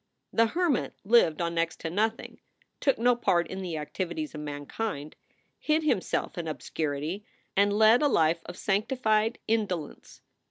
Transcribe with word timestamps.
The 0.33 0.47
hermit 0.47 0.95
lived 1.03 1.43
on 1.43 1.53
next 1.53 1.79
to 1.81 1.91
nothing, 1.91 2.39
took 2.79 2.97
no 2.97 3.15
part 3.15 3.45
in 3.47 3.61
the 3.61 3.77
activities 3.77 4.33
of 4.33 4.41
mankind, 4.41 5.15
hid 5.59 5.83
himself 5.83 6.39
in 6.39 6.47
obscurity, 6.47 7.23
and 7.55 7.71
led 7.77 8.01
a 8.01 8.07
life 8.07 8.39
of 8.47 8.57
sanctified 8.57 9.37
indolence. 9.47 10.21